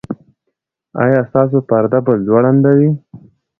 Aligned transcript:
ایا 1.03 1.19
ستاسو 1.29 1.57
پرده 1.69 1.99
به 2.05 2.13
ځوړنده 2.25 2.71
وي؟ 2.79 2.89